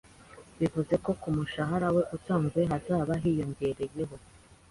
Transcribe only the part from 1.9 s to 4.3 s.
we usanzwe hazaba hiyongereyeho